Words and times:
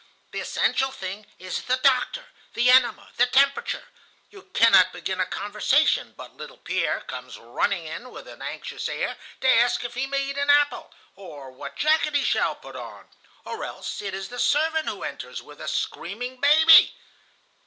The 0.31 0.39
essential 0.39 0.89
thing 0.89 1.27
is 1.37 1.61
the 1.61 1.77
doctor, 1.77 2.25
the 2.55 2.71
enema, 2.71 3.11
the 3.17 3.27
temperature. 3.27 3.83
You 4.31 4.49
cannot 4.51 4.91
begin 4.91 5.19
a 5.19 5.27
conversation 5.27 6.13
but 6.17 6.35
little 6.37 6.57
Pierre 6.57 7.01
comes 7.01 7.37
running 7.37 7.85
in 7.85 8.09
with 8.09 8.27
an 8.27 8.41
anxious 8.41 8.89
air 8.89 9.15
to 9.41 9.47
ask 9.47 9.83
if 9.83 9.93
he 9.93 10.07
may 10.07 10.23
eat 10.23 10.39
an 10.39 10.49
apple, 10.49 10.91
or 11.15 11.51
what 11.51 11.75
jacket 11.75 12.15
he 12.15 12.23
shall 12.23 12.55
put 12.55 12.75
on, 12.75 13.09
or 13.45 13.63
else 13.63 14.01
it 14.01 14.15
is 14.15 14.29
the 14.29 14.39
servant 14.39 14.89
who 14.89 15.03
enters 15.03 15.43
with 15.43 15.61
a 15.61 15.67
screaming 15.67 16.37
baby. 16.39 16.95